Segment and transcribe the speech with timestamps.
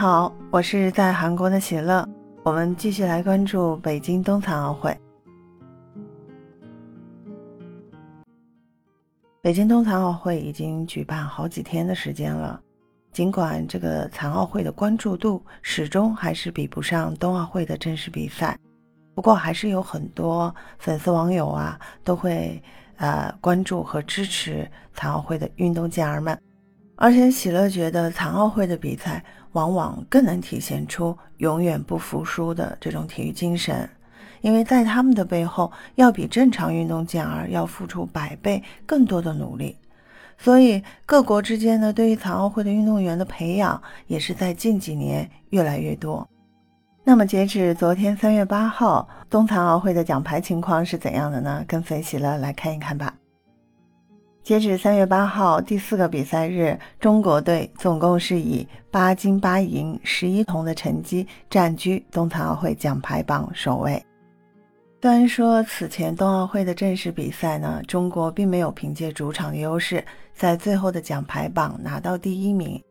[0.00, 2.08] 好，我是在韩国的喜乐。
[2.44, 4.96] 我们继续来关注北京冬残奥会。
[9.42, 12.62] 北京冬残奥会已经举办好几天的时间了，
[13.10, 18.56] 尽管这个残奥会的关注度始终还是比不上冬奥会的正式比赛，
[19.16, 22.62] 不过还是有很多粉丝网友啊都会
[22.98, 26.40] 呃关注和支持残奥会的运动健儿们。
[27.00, 29.22] 而且喜乐觉得残奥会的比赛
[29.52, 33.88] 往往更能体现出永远不服输的这种体育精神，
[34.40, 39.76] 因为在他们的背后要比正常运动健儿要付出百倍更多的努力，
[40.36, 46.28] 所以各国之间呢对于残奥会的运动员的培养也是在近几年越来越多。
[47.04, 51.64] 那么截止昨天三月八号，冬残奥会的奖牌情况是怎样的呢？
[51.68, 53.14] 跟随喜乐来看一看吧。
[54.48, 64.02] 截止三月八号第四个比赛日，中国队总共是以八金八银十一铜的成绩占据冬残奥会奖牌榜首位。
[65.02, 72.82] 虽然说此前冬奥会的正式比赛呢，中国并没有凭借主场的优势在最后的奖牌榜拿到第一名，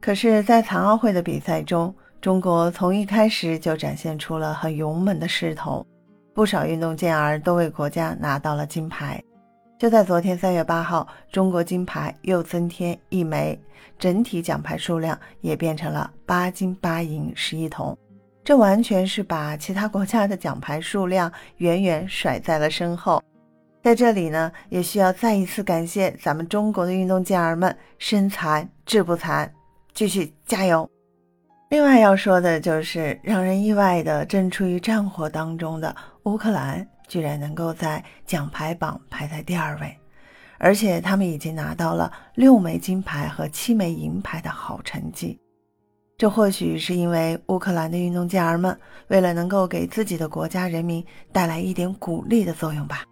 [0.00, 5.86] 可是，在残奥会的比赛中，中国从一开始就展现出了很勇猛的势头，
[6.34, 9.22] 不少运动健儿都为国家拿到了金牌。
[9.78, 13.58] 就在昨天三月八号，中国金牌又增添一枚，
[13.98, 17.96] 整体奖牌数量也变成了八金八银十一铜。
[18.42, 23.22] 这完全是把其他国家的奖牌数量远远甩在了身后。
[23.82, 29.52] 在这里呢，也需要再一次感谢咱们中国的运动健儿们，身残志不残，
[29.92, 30.88] 继续加油。
[31.68, 35.94] 另外要说的就是让人意外的，正处于战火当中的
[36.26, 36.86] 乌克兰。
[37.08, 39.96] 居然能够在奖牌榜排在第二位，
[40.58, 45.38] 而且他们已经拿到了六枚金牌和七枚银牌的好成绩。
[46.18, 53.04] 这或许是因为乌克兰的运动健儿们为了能够给自己的国家人民带来一点鼓励的作用吧，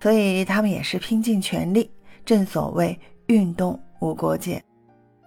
[0.00, 1.90] 所以他们也是拼尽全力。
[2.24, 4.64] 正所谓运动无国界，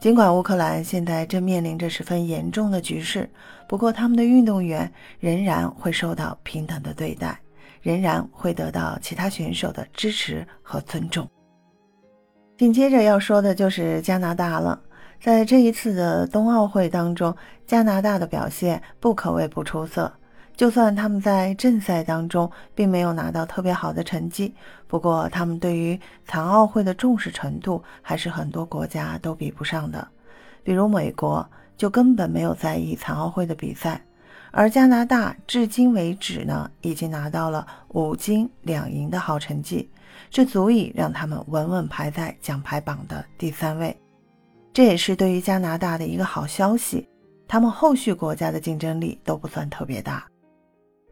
[0.04, 3.30] 尽管乌克兰现在正面临着十分严重的局势，
[3.70, 7.40] 不过他们的运动员仍然会受到平等的对待。
[7.82, 11.26] 仍然会得到其他选手的支持和尊重。
[12.58, 14.78] 紧接着要说的就是加拿大了，
[15.22, 17.34] 在这一次的冬奥会当中，
[17.66, 20.12] 加拿大的表现不可谓不出色。
[20.56, 24.54] 就算他们在正赛当中并没有拿到特别好的成绩，
[24.88, 30.08] 不过他们对于残奥会的重视程度还是很多国家都比不上的。
[30.64, 34.00] 比如美国就根本没有在意残奥会的比赛。
[34.52, 39.90] 而加拿大至今为止呢，已经拿到了五金两银的好成绩，
[40.30, 43.98] 这足以让他们稳稳排在奖牌榜的第三位。
[44.72, 47.10] 这也是对于加拿大的一个好消息，
[47.48, 50.24] 他们后续国家的竞争力都不算特别大。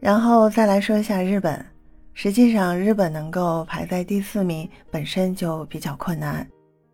[0.01, 1.63] 然后再来说一下日本，
[2.15, 6.45] 实际上日本能够排在第四名本身就比较困难，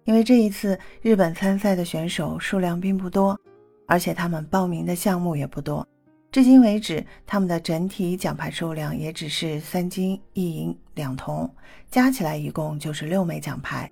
[0.03, 3.39] 因为这一次日本参赛的选手数量并不多，
[3.87, 5.87] 而且他们报名的项目也不多。
[6.33, 11.49] 至今为止，他们的整体奖牌数量也只是三金一银两铜，
[11.89, 13.89] 加起来一共就是六枚奖牌。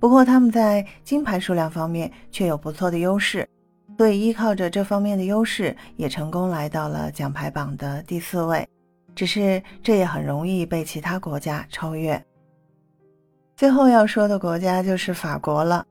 [0.00, 3.48] 不过他们在金牌数量方面却有不错的优势，
[3.98, 8.66] 所以依靠着这方面的优势，也成功来到了奖牌榜的第四位。
[9.14, 12.22] 只是这也很容易被其他国家超越。
[13.56, 15.84] 最后要说的国家就是法国了。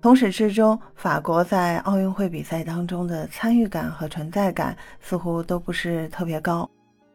[0.00, 6.66] 从始至终，法国在奥运会比赛当中的参与感和存在感似乎都不是特别高。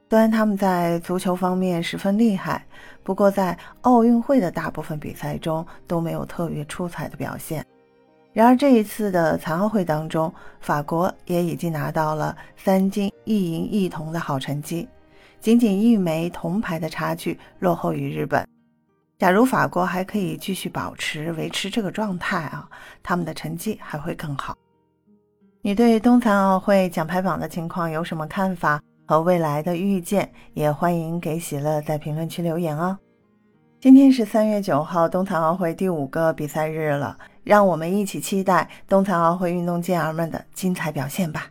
[0.07, 2.63] 虽然他们在足球方面十分厉害，
[3.01, 7.65] 不过在奥运会的大部分比赛中都没有特别出彩的表现。
[8.35, 14.85] 然而这一次的残奥会当中，法国也已经拿到了三金一银一铜的好成绩，
[15.39, 18.45] 仅仅一枚铜牌的差距落后于日本。
[19.17, 22.67] 假如法国还可以继续保持维持这个状态啊，
[23.01, 24.53] 他们的成绩还会更好。
[25.61, 30.29] 你对冬残奥会奖牌榜的情况有什么看法和未来的预见？
[30.53, 32.97] 也欢迎给喜乐在评论区留言哦。
[33.85, 41.45] 今天是三月九号，冬残奥会第五个比赛日了，让我们一起期待冬残奥会运动健儿们的精彩表现吧。